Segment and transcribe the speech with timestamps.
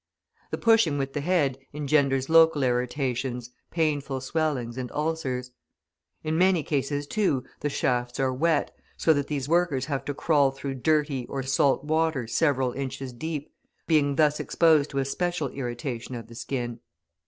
[0.49, 5.51] The pushing with the head engenders local irritations, painful swellings, and ulcers.
[6.23, 10.49] In many cases, too, the shafts are wet, so that these workers have to crawl
[10.49, 13.53] through dirty or salt water several inches deep,
[13.85, 16.79] being thus exposed to a special irritation of the skin.